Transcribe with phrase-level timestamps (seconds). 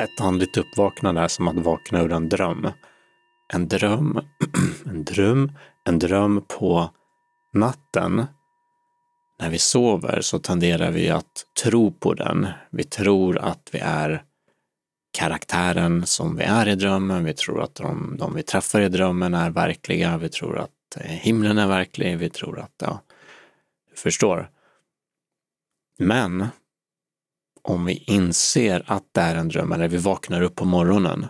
[0.00, 2.68] Ett andligt uppvaknande är som att vakna ur en dröm.
[3.52, 4.20] En dröm,
[4.86, 5.52] en dröm,
[5.84, 6.90] en dröm på
[7.54, 8.26] natten.
[9.40, 12.48] När vi sover så tenderar vi att tro på den.
[12.70, 14.24] Vi tror att vi är
[15.18, 17.24] karaktären som vi är i drömmen.
[17.24, 20.18] Vi tror att de, de vi träffar i drömmen är verkliga.
[20.18, 22.18] Vi tror att eh, himlen är verklig.
[22.18, 23.00] Vi tror att, ja,
[23.90, 24.50] du förstår.
[25.98, 26.48] Men
[27.62, 31.26] om vi inser att det är en dröm, eller vi vaknar upp på morgonen,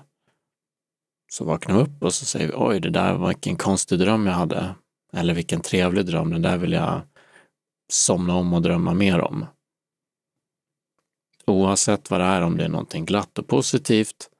[1.32, 4.26] så vaknar vi upp och så säger vi oj, det där var vilken konstig dröm
[4.26, 4.74] jag hade.
[5.12, 7.00] Eller vilken trevlig dröm, den där vill jag
[7.92, 9.46] somna om och drömma mer om.
[11.46, 14.30] Oavsett vad det är, om det är någonting glatt och positivt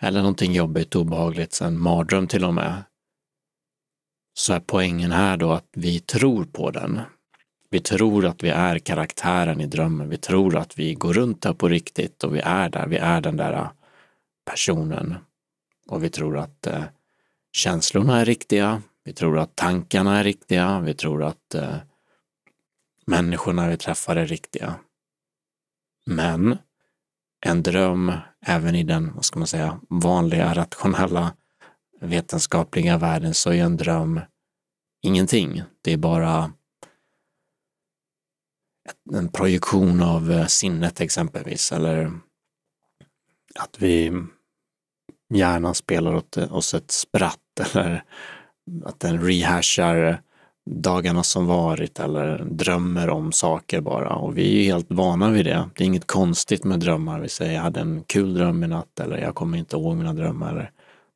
[0.00, 2.82] eller någonting jobbigt och obehagligt, en mardröm till och med,
[4.34, 7.00] så är poängen här då att vi tror på den.
[7.70, 10.08] Vi tror att vi är karaktären i drömmen.
[10.08, 12.86] Vi tror att vi går runt där på riktigt och vi är där.
[12.86, 13.70] Vi är den där äh,
[14.44, 15.14] personen.
[15.86, 16.84] Och vi tror att eh,
[17.52, 18.82] känslorna är riktiga.
[19.04, 20.80] Vi tror att tankarna är riktiga.
[20.80, 21.76] Vi tror att eh,
[23.06, 24.74] människorna vi träffar är riktiga.
[26.06, 26.58] Men
[27.46, 28.12] en dröm,
[28.46, 31.32] även i den, vad ska man säga, vanliga rationella
[32.00, 34.20] vetenskapliga världen så är en dröm
[35.02, 35.62] ingenting.
[35.82, 36.52] Det är bara
[39.14, 42.12] en projektion av eh, sinnet exempelvis, eller
[43.54, 44.12] att vi
[45.34, 47.38] hjärnan spelar åt oss ett spratt
[47.72, 48.04] eller
[48.84, 50.22] att den rehashar
[50.70, 55.44] dagarna som varit eller drömmer om saker bara och vi är ju helt vana vid
[55.44, 55.70] det.
[55.74, 57.20] Det är inget konstigt med drömmar.
[57.20, 60.12] Vi säger jag hade en kul dröm i natt eller jag kommer inte ihåg mina
[60.12, 60.50] drömmar.
[60.50, 60.70] Eller,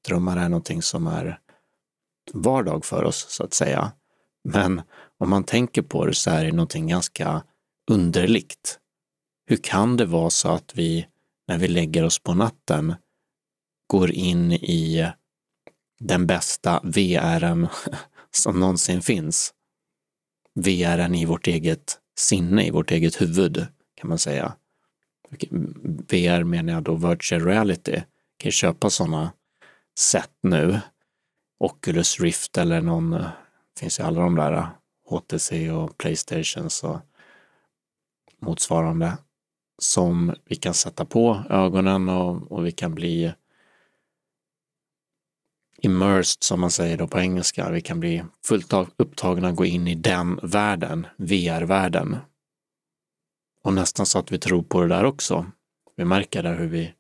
[0.09, 1.39] drömmar är någonting som är
[2.33, 3.93] vardag för oss så att säga.
[4.45, 4.83] Men
[5.19, 7.43] om man tänker på det så är det någonting ganska
[7.93, 8.79] underligt.
[9.47, 11.07] Hur kan det vara så att vi,
[11.49, 12.95] när vi lägger oss på natten,
[13.87, 15.11] går in i
[16.01, 17.69] den bästa VRn
[18.31, 19.55] som någonsin finns?
[20.55, 24.57] VRn i vårt eget sinne, i vårt eget huvud, kan man säga.
[26.09, 27.93] VR menar jag då virtual reality.
[27.93, 28.05] Jag
[28.37, 29.33] kan ju köpa sådana
[29.99, 30.81] sätt nu.
[31.59, 33.23] Oculus Rift eller någon,
[33.79, 34.69] finns ju alla de där
[35.09, 37.01] HTC och Playstations och
[38.43, 39.19] motsvarande
[39.79, 43.33] som vi kan sätta på ögonen och, och vi kan bli
[45.83, 47.71] immersed som man säger då på engelska.
[47.71, 52.17] Vi kan bli fullt upptagna och gå in i den världen, VR-världen.
[53.63, 55.47] Och nästan så att vi tror på det där också.
[55.97, 56.95] Vi märker där hur vi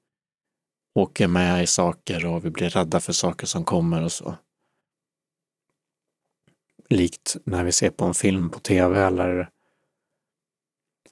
[0.95, 4.35] åker med i saker och vi blir rädda för saker som kommer och så.
[6.89, 9.51] Likt när vi ser på en film på tv eller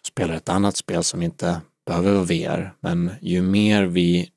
[0.06, 4.30] spelar ett annat spel som inte behöver vara VR, men ju mer vi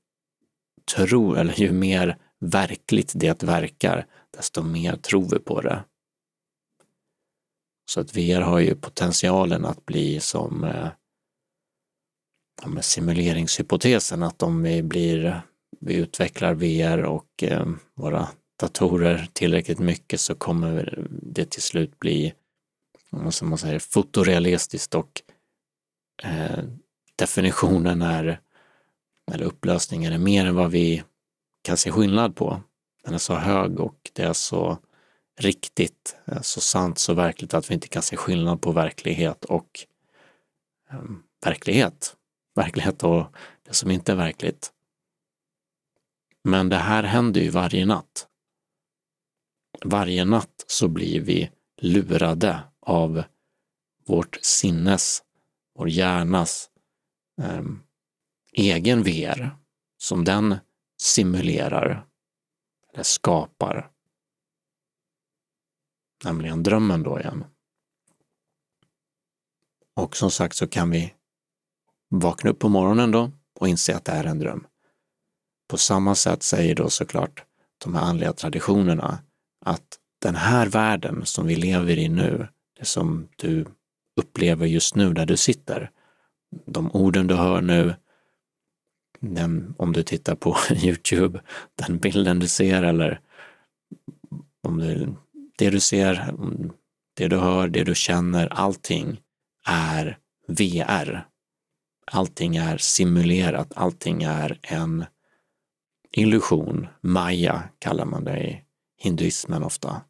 [0.96, 4.06] tror, eller ju mer verkligt det verkar,
[4.38, 5.84] desto mer tror vi på det.
[7.92, 10.88] Så att VR har ju potentialen att bli som eh,
[12.66, 15.42] med simuleringshypotesen, att om vi blir,
[15.80, 18.28] vi utvecklar VR och eh, våra
[18.60, 22.34] datorer tillräckligt mycket så kommer det till slut bli,
[23.30, 25.22] som man säger, fotorealistiskt och
[26.24, 26.64] eh,
[27.16, 28.40] definitionen är,
[29.32, 31.04] eller upplösningen är mer än vad vi
[31.62, 32.62] kan se skillnad på.
[33.04, 34.78] Den är så hög och det är så
[35.40, 39.86] riktigt, eh, så sant, så verkligt att vi inte kan se skillnad på verklighet och
[40.92, 41.02] eh,
[41.46, 42.16] verklighet.
[42.56, 43.26] Verklighet och
[43.64, 44.72] det som inte är verkligt.
[46.44, 48.28] Men det här händer ju varje natt.
[49.86, 51.52] Varje natt så blir vi
[51.82, 53.24] lurade av
[54.06, 55.23] vårt sinnes
[55.76, 56.70] vår hjärnas
[57.42, 57.64] eh,
[58.52, 59.58] egen VR
[59.98, 60.56] som den
[61.02, 62.08] simulerar
[62.94, 63.92] eller skapar.
[66.24, 67.46] Nämligen drömmen då igen.
[69.96, 71.14] Och som sagt så kan vi
[72.10, 74.68] vakna upp på morgonen då och inse att det är en dröm.
[75.68, 77.46] På samma sätt säger då såklart
[77.78, 79.24] de här andliga traditionerna
[79.66, 82.48] att den här världen som vi lever i nu,
[82.80, 83.66] det som du
[84.16, 85.92] upplever just nu där du sitter.
[86.66, 87.96] De orden du hör nu,
[89.20, 91.42] den, om du tittar på Youtube,
[91.76, 93.20] den bilden du ser eller
[94.62, 95.16] om du,
[95.58, 96.34] det du ser,
[97.14, 99.22] det du hör, det du känner, allting
[99.66, 100.18] är
[100.48, 101.28] VR.
[102.12, 105.06] Allting är simulerat, allting är en
[106.12, 106.88] illusion.
[107.02, 108.62] Maya kallar man det i
[108.98, 110.02] hinduismen ofta.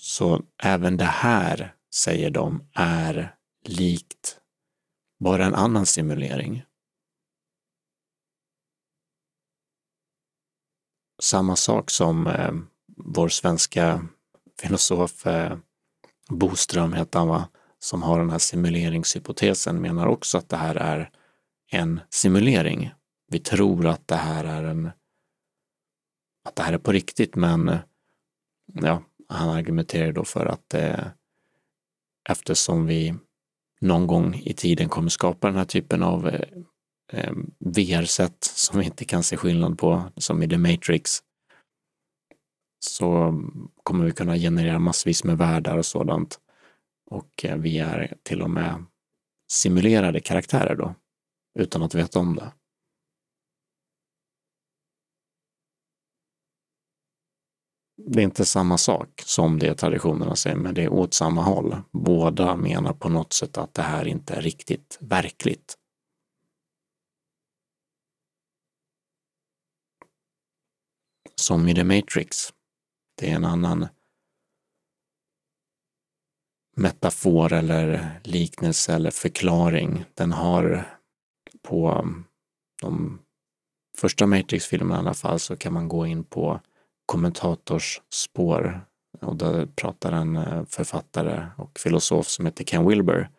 [0.00, 3.34] Så även det här, säger de, är
[3.64, 4.40] likt
[5.18, 6.64] bara en annan simulering.
[11.22, 12.52] Samma sak som eh,
[12.96, 14.06] vår svenska
[14.60, 15.58] filosof eh,
[16.28, 21.10] Boström heter han va, som har den här simuleringshypotesen menar också att det här är
[21.70, 22.90] en simulering.
[23.28, 24.90] Vi tror att det här är en
[26.44, 27.78] att det här är på riktigt men
[28.72, 31.06] ja, han argumenterar då för att eh,
[32.28, 33.14] eftersom vi
[33.80, 36.40] någon gång i tiden kommer skapa den här typen av eh,
[37.12, 41.22] eh VR-sätt som vi inte kan se skillnad på, som i The Matrix,
[42.80, 43.40] så
[43.82, 46.40] kommer vi kunna generera massvis med världar och sådant.
[47.10, 48.84] Och eh, vi är till och med
[49.52, 50.94] simulerade karaktärer då,
[51.58, 52.52] utan att veta om det.
[57.96, 61.76] Det är inte samma sak som det traditionerna säger, men det är åt samma håll.
[61.90, 65.78] Båda menar på något sätt att det här inte är riktigt verkligt.
[71.34, 72.36] Som i The Matrix.
[73.18, 73.88] Det är en annan
[76.76, 80.04] metafor eller liknelse eller förklaring.
[80.14, 80.88] Den har
[81.62, 82.08] på
[82.82, 83.18] de
[83.98, 86.60] första Matrix-filmerna i alla fall så kan man gå in på
[87.06, 88.00] kommentators
[89.20, 93.30] och där pratar en eh, författare och filosof som heter Ken Wilber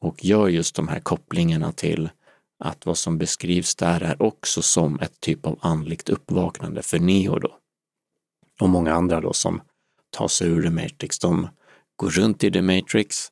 [0.00, 2.10] och gör just de här kopplingarna till
[2.64, 7.38] att vad som beskrivs där är också som ett typ av andligt uppvaknande för Neo
[7.38, 7.58] då.
[8.60, 9.60] Och många andra då som
[10.10, 11.18] tar sig ur The Matrix.
[11.18, 11.48] De
[11.96, 13.28] går runt i The Matrix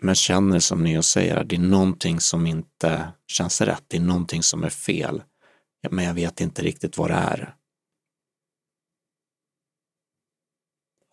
[0.00, 3.84] men känner som Neo säger att det är någonting som inte känns rätt.
[3.88, 5.22] Det är någonting som är fel.
[5.90, 7.54] Men jag vet inte riktigt vad det är.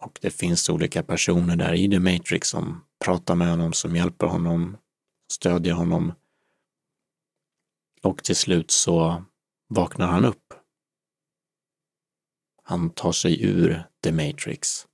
[0.05, 4.27] Och det finns olika personer där i The Matrix som pratar med honom, som hjälper
[4.27, 4.77] honom,
[5.31, 6.13] stödjer honom.
[8.01, 9.25] Och till slut så
[9.67, 10.53] vaknar han upp.
[12.63, 14.87] Han tar sig ur The Matrix.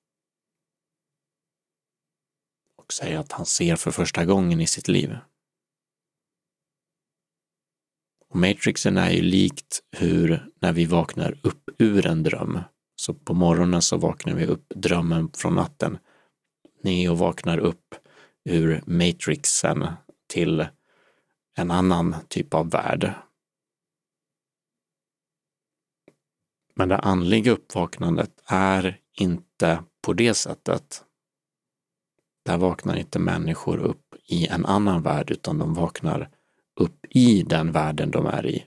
[2.76, 5.18] Och säger att han ser för första gången i sitt liv.
[8.30, 12.60] Och Matrixen är ju likt hur när vi vaknar upp ur en dröm
[13.02, 15.98] så på morgonen så vaknar vi upp drömmen från natten.
[16.84, 17.96] Neo vaknar upp
[18.46, 19.88] ur matrixen
[20.28, 20.68] till
[21.58, 23.14] en annan typ av värld.
[26.76, 31.04] Men det andliga uppvaknandet är inte på det sättet.
[32.46, 36.30] Där vaknar inte människor upp i en annan värld utan de vaknar
[36.80, 38.66] upp i den världen de är i.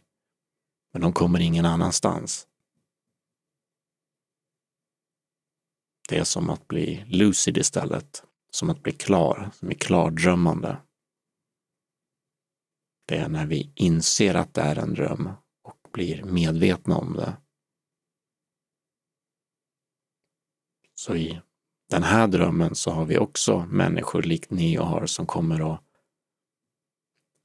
[0.92, 2.46] Men de kommer ingen annanstans.
[6.14, 10.76] Det är som att bli lucid istället, som att bli klar, som är klardrömmande.
[13.08, 15.30] Det är när vi inser att det är en dröm
[15.62, 17.36] och blir medvetna om det.
[20.94, 21.40] Så i
[21.90, 25.78] den här drömmen så har vi också människor likt Neo har som kommer och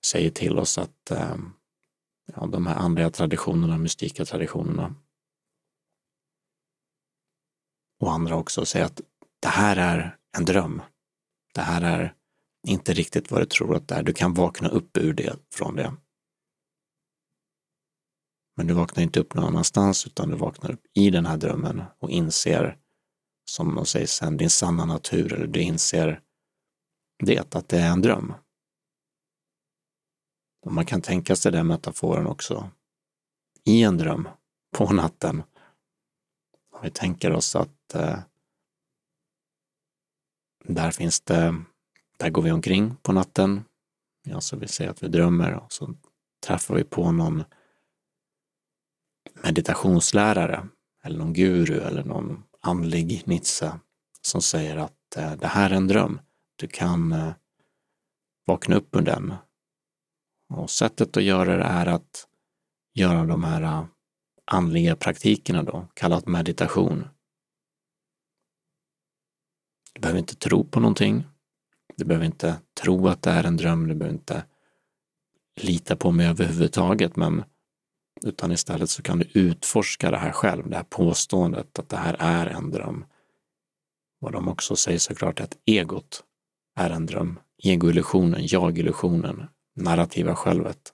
[0.06, 1.38] säger till oss att eh,
[2.36, 4.96] ja, de här andliga traditionerna, mystika traditionerna,
[8.00, 9.02] och andra också och säga att
[9.40, 10.82] det här är en dröm.
[11.54, 12.16] Det här är
[12.68, 14.04] inte riktigt vad du tror att det är.
[14.04, 15.94] Du kan vakna upp ur det, från det.
[18.58, 21.84] Men du vaknar inte upp någon annanstans utan du vaknar upp i den här drömmen
[22.00, 22.78] och inser,
[23.52, 26.22] som de säger sen, din sanna natur eller du inser
[27.24, 28.34] det, att det är en dröm.
[30.66, 32.70] Och man kan tänka sig den metaforen också
[33.66, 34.28] i en dröm
[34.78, 35.44] på natten.
[36.80, 38.20] Om vi tänker oss att eh,
[40.64, 41.56] där finns det,
[42.18, 43.64] där går vi omkring på natten.
[44.34, 45.96] Alltså vi säger att vi drömmer och så
[46.46, 47.44] träffar vi på någon
[49.44, 50.68] meditationslärare
[51.04, 53.80] eller någon guru eller någon andlig nitsa
[54.22, 56.22] som säger att eh, det här är en dröm.
[56.56, 57.34] Du kan eh,
[58.46, 59.34] vakna upp ur den.
[60.50, 62.28] Och sättet att göra det är att
[62.94, 63.86] göra de här eh,
[64.52, 67.08] andliga praktikerna då, kallat meditation.
[69.94, 71.24] Du behöver inte tro på någonting.
[71.96, 73.88] Du behöver inte tro att det är en dröm.
[73.88, 74.44] Du behöver inte
[75.62, 77.44] lita på mig överhuvudtaget, men
[78.22, 82.16] utan istället så kan du utforska det här själv, det här påståendet att det här
[82.20, 83.06] är en dröm.
[84.20, 86.24] Vad de också säger såklart är att egot
[86.76, 87.40] är en dröm.
[87.64, 90.94] Egoillusionen, jag-illusionen, narrativa självet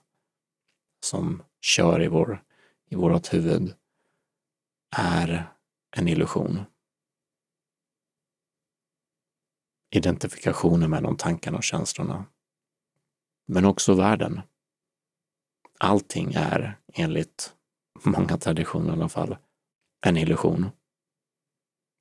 [1.05, 2.43] som kör i, vår,
[2.89, 3.73] i vårt huvud
[4.97, 5.51] är
[5.91, 6.65] en illusion.
[9.95, 12.25] identifikationen med de tankarna och känslorna.
[13.47, 14.41] men också världen.
[15.79, 17.53] Allting är, enligt
[18.03, 19.37] många traditioner i alla fall,
[20.05, 20.69] en illusion.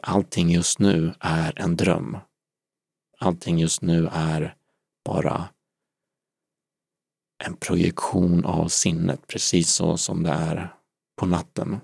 [0.03, 2.19] Allting just nu är en dröm.
[3.19, 4.57] Allting just nu är
[5.05, 5.49] bara
[7.39, 10.75] en projektion av sinnet, precis så som det är
[11.17, 11.81] på natten.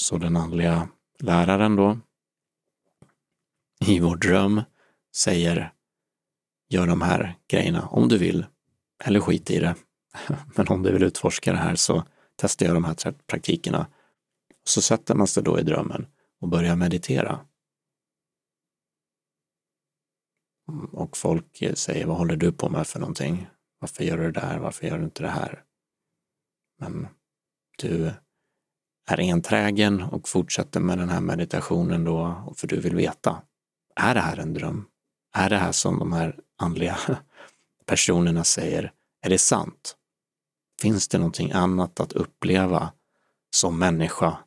[0.00, 1.98] Så den andliga läraren då,
[3.80, 4.62] i vår dröm,
[5.16, 5.72] säger
[6.68, 8.46] gör de här grejerna om du vill,
[9.04, 9.74] eller skit i det.
[10.56, 12.04] Men om du vill utforska det här så
[12.36, 13.86] testar jag de här praktikerna.
[14.64, 16.06] Så sätter man sig då i drömmen
[16.40, 17.40] och börjar meditera.
[20.92, 23.46] Och folk säger, vad håller du på med för någonting?
[23.78, 24.58] Varför gör du det där?
[24.58, 25.64] Varför gör du inte det här?
[26.78, 27.08] Men
[27.78, 28.12] du
[29.06, 33.42] är enträgen och fortsätter med den här meditationen då, för du vill veta,
[33.96, 34.86] är det här en dröm?
[35.34, 36.98] Är det här som de här andliga
[37.86, 39.96] personerna säger, är det sant?
[40.80, 42.92] Finns det någonting annat att uppleva
[43.50, 44.38] som människa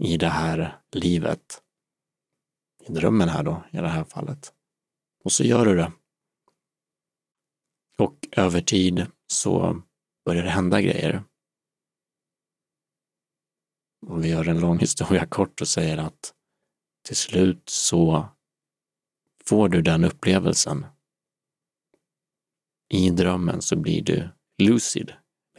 [0.00, 1.62] i det här livet?
[2.86, 4.52] I drömmen här då, i det här fallet.
[5.24, 5.92] Och så gör du det.
[7.98, 9.82] Och över tid så
[10.24, 11.24] börjar det hända grejer.
[14.06, 16.34] Om vi gör en lång historia kort och säger att
[17.06, 18.28] till slut så
[19.44, 20.86] får du den upplevelsen.
[22.94, 25.12] I drömmen så blir du lucid,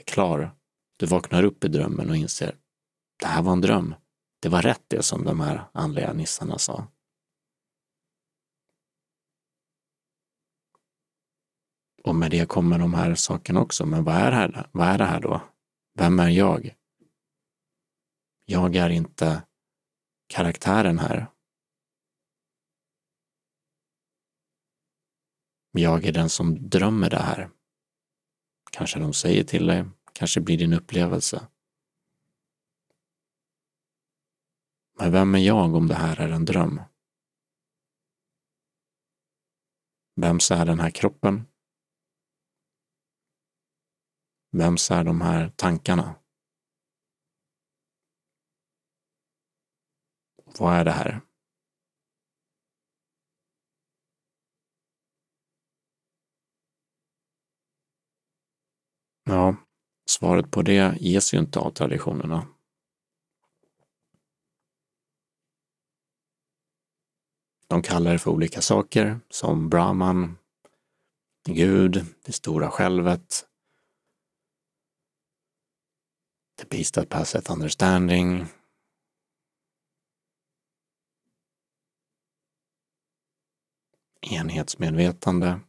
[0.05, 0.55] klar.
[0.97, 2.55] Du vaknar upp i drömmen och inser,
[3.19, 3.95] det här var en dröm.
[4.41, 6.87] Det var rätt det som de här andliga nissarna sa.
[12.03, 13.85] Och med det kommer de här sakerna också.
[13.85, 15.41] Men vad är, här, vad är det här då?
[15.93, 16.75] Vem är jag?
[18.45, 19.43] Jag är inte
[20.27, 21.27] karaktären här.
[25.71, 27.49] Jag är den som drömmer det här.
[28.71, 31.47] Kanske de säger till dig, kanske blir din upplevelse.
[34.99, 36.81] Men vem är jag om det här är en dröm?
[40.15, 41.45] Vems är den här kroppen?
[44.51, 46.15] Vems är de här tankarna?
[50.59, 51.21] Vad är det här?
[59.23, 59.55] Ja,
[60.09, 62.47] svaret på det ges ju inte av traditionerna.
[67.67, 70.37] De kallar det för olika saker som Brahman,
[71.49, 73.48] Gud, det stora självet,
[76.59, 78.47] the peace that passeth understanding,
[84.21, 85.59] enhetsmedvetande,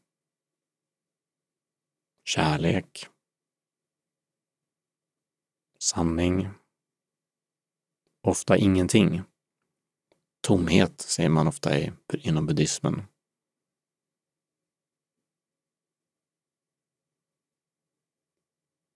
[2.24, 3.06] kärlek,
[5.78, 6.48] sanning,
[8.22, 9.22] ofta ingenting.
[10.40, 13.02] Tomhet säger man ofta i, inom buddhismen.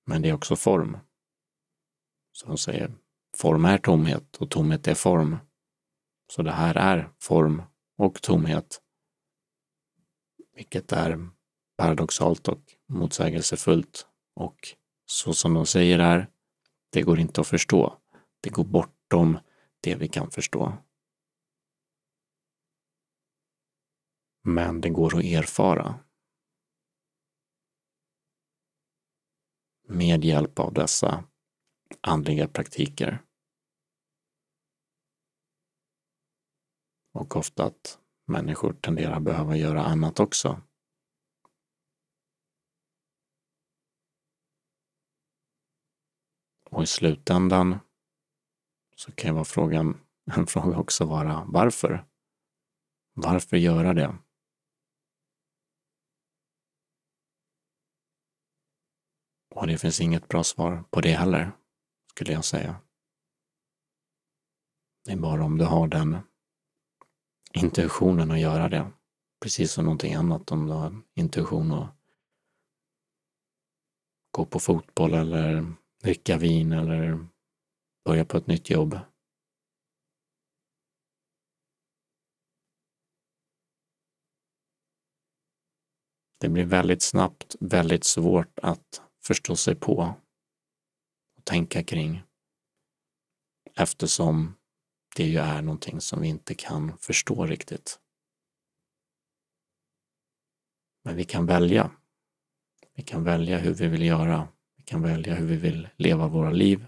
[0.07, 0.99] Men det är också form.
[2.37, 2.95] Så de säger
[3.37, 5.37] form är tomhet och tomhet är form.
[6.33, 7.63] Så det här är form
[7.97, 8.83] och tomhet.
[10.55, 11.29] Vilket är
[11.77, 14.07] paradoxalt och motsägelsefullt.
[14.35, 14.57] Och
[15.07, 16.31] så som de säger här,
[16.93, 17.99] det går inte att förstå.
[18.41, 19.39] Det går bortom
[19.81, 20.73] det vi kan förstå.
[24.43, 26.01] Men det går att erfara.
[29.89, 31.25] Med hjälp av dessa
[32.01, 33.23] andliga praktiker.
[37.13, 40.61] Och ofta att människor tenderar att behöva göra annat också.
[46.71, 47.79] Och i slutändan
[48.97, 50.01] så kan ju vara frågan,
[50.37, 52.07] en fråga också vara varför?
[53.13, 54.19] Varför göra det?
[59.55, 61.53] Och det finns inget bra svar på det heller,
[62.15, 62.77] skulle jag säga.
[65.05, 66.19] Det är bara om du har den
[67.53, 68.93] intentionen att göra det.
[69.43, 71.97] Precis som någonting annat, om du har intention att
[74.31, 77.27] gå på fotboll eller dricka vin eller
[78.05, 78.99] börja på ett nytt jobb.
[86.41, 90.15] Det blir väldigt snabbt väldigt svårt att förstå sig på
[91.45, 92.23] tänka kring
[93.77, 94.55] eftersom
[95.17, 98.01] det ju är någonting som vi inte kan förstå riktigt.
[101.05, 101.91] Men vi kan välja.
[102.95, 104.49] Vi kan välja hur vi vill göra.
[104.77, 106.87] Vi kan välja hur vi vill leva våra liv.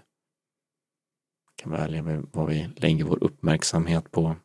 [1.47, 4.35] Vi kan välja vad vi lägger vår uppmärksamhet på.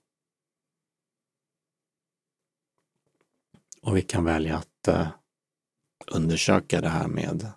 [3.82, 5.08] Och vi kan välja att eh,
[6.14, 7.52] undersöka det här med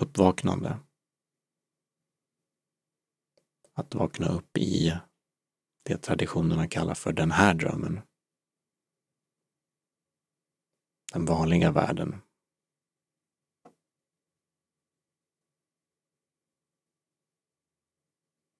[0.00, 0.78] uppvaknande.
[3.76, 4.98] Att vakna upp i
[5.82, 8.00] det traditionerna kallar för den här drömmen.
[11.12, 12.20] Den vanliga världen.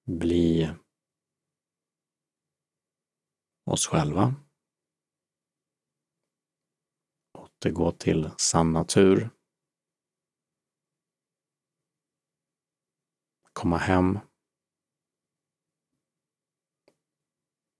[0.05, 0.75] Bli
[3.63, 4.35] oss själva.
[7.33, 9.29] Återgå till sann natur.
[13.53, 14.19] Komma hem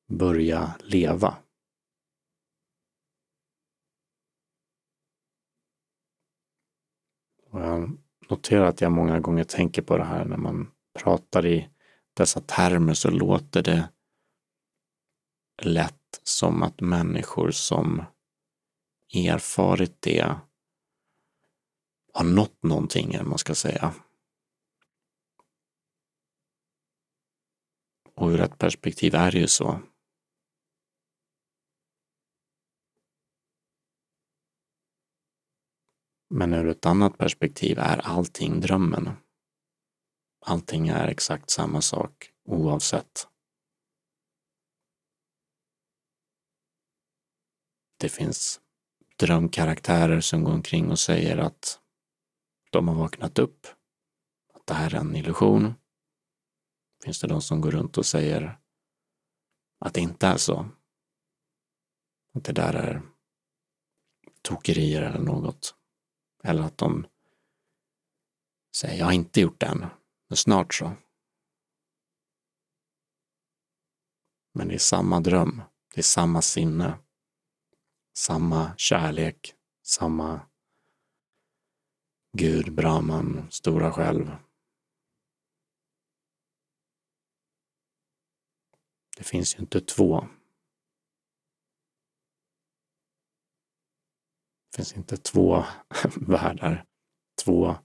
[0.08, 1.38] börja leva.
[7.50, 7.98] Och jag
[8.30, 11.70] noterar att jag många gånger tänker på det här när man pratar i
[12.14, 13.90] dessa termer så låter det
[15.62, 18.04] lätt som att människor som
[19.14, 20.40] erfarit det
[22.14, 23.94] har nått någonting, eller man ska säga.
[28.16, 29.80] Och ur ett perspektiv är det ju så.
[36.30, 39.10] Men ur ett annat perspektiv är allting drömmen.
[40.46, 43.28] Allting är exakt samma sak oavsett.
[47.98, 48.62] Det finns
[49.16, 51.80] drömkaraktärer som går omkring och säger att
[52.70, 53.68] de har vaknat upp,
[54.54, 55.74] att det här är en illusion.
[57.04, 58.60] Finns det de som går runt och säger
[59.80, 60.70] att det inte är så?
[62.34, 63.02] Att det där är
[64.42, 65.76] tokerier eller något.
[66.46, 67.08] Eller att de
[68.76, 69.86] säger, jag har inte gjort det än,
[70.28, 70.92] men snart så.
[74.54, 75.62] Men det är samma dröm,
[75.94, 77.00] det är samma sinne,
[78.18, 80.40] samma kärlek, samma
[82.38, 84.36] Gud, Brahman, stora själv.
[89.18, 90.28] Det finns ju inte två
[94.76, 95.64] Det finns inte två
[96.16, 96.86] världar,
[97.44, 97.76] två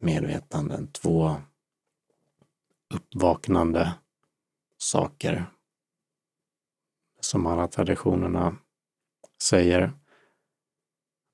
[0.00, 1.42] medvetanden, två
[2.94, 3.94] uppvaknande
[4.78, 5.52] saker.
[7.20, 8.56] Som alla traditionerna
[9.42, 9.90] säger, i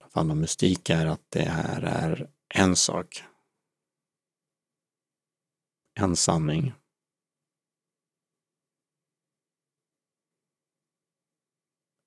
[0.00, 3.24] alla fall om mystik, är att det här är en sak.
[5.94, 6.72] En sanning.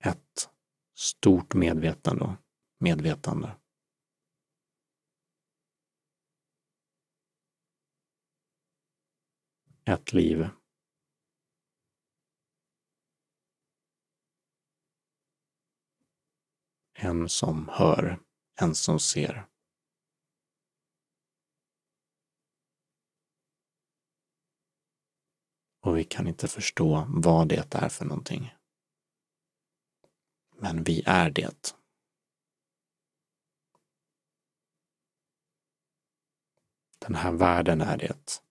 [0.03, 0.49] Ett
[0.95, 2.38] stort medvetande
[2.77, 3.57] medvetande.
[9.85, 10.49] Ett liv.
[16.93, 18.19] En som hör,
[18.61, 19.47] en som ser.
[25.81, 28.55] Och vi kan inte förstå vad det är för någonting.
[30.59, 31.75] Men vi är det.
[37.07, 38.41] Den här världen är det.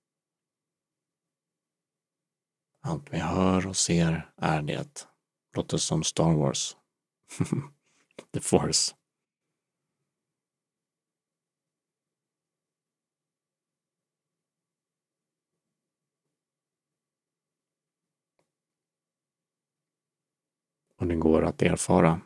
[2.80, 5.08] Allt vi hör och ser är det.
[5.56, 6.76] Låter som Star Wars.
[8.32, 8.94] The Force.
[20.96, 22.20] Och det går att erfara.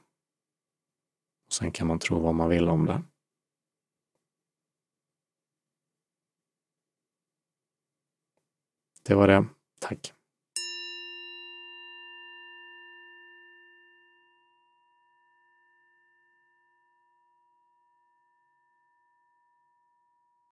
[1.47, 3.03] Och sen kan man tro vad man vill om det.
[9.03, 9.47] Det var det.
[9.81, 10.13] Tack.